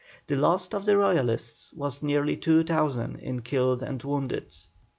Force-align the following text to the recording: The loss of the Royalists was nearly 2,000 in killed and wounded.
The 0.25 0.35
loss 0.35 0.67
of 0.73 0.85
the 0.85 0.97
Royalists 0.97 1.73
was 1.73 2.01
nearly 2.01 2.35
2,000 2.35 3.17
in 3.19 3.43
killed 3.43 3.83
and 3.83 4.01
wounded. 4.01 4.47